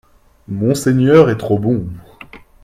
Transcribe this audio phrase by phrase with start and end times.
[0.47, 1.85] Monseigneur est trop bon